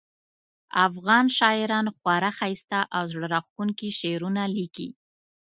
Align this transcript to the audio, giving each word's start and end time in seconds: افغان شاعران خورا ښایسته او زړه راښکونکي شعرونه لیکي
افغان 0.87 1.25
شاعران 1.37 1.87
خورا 1.97 2.31
ښایسته 2.37 2.79
او 2.95 3.03
زړه 3.13 3.27
راښکونکي 3.33 3.89
شعرونه 3.99 4.41
لیکي 4.55 4.89